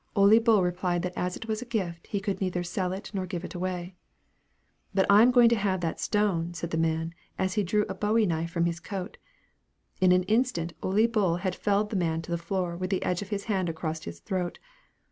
[0.15, 3.27] Ole Bull replied that as it was a gift, he could neither sell it nor
[3.27, 3.93] give it away.
[4.95, 7.93] "But I am going to have that stone!" said the man as he drew a
[7.93, 9.19] bowie knife from his coat.
[9.99, 13.21] In an instant Ole Bull had felled the man to the floor with the edge
[13.21, 14.57] of his hand across his throat.